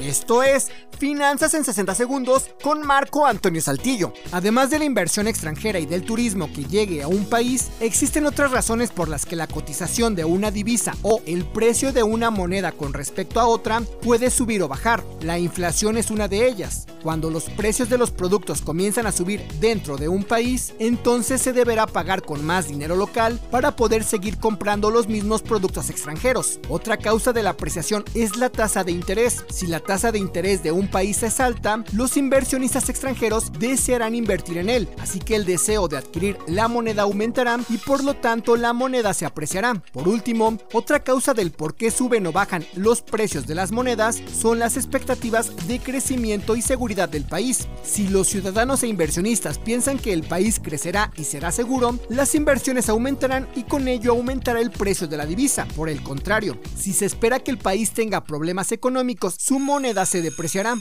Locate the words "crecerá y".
50.62-51.24